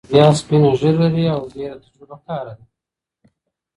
[0.13, 2.65] رابعه سپینه ږیره لري او ډېره تجربه کاره ده.